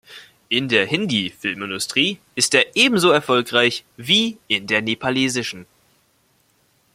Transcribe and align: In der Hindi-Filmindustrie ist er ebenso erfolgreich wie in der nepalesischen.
In 0.49 0.67
der 0.67 0.87
Hindi-Filmindustrie 0.87 2.17
ist 2.33 2.55
er 2.55 2.75
ebenso 2.75 3.11
erfolgreich 3.11 3.83
wie 3.97 4.39
in 4.47 4.65
der 4.65 4.81
nepalesischen. 4.81 5.67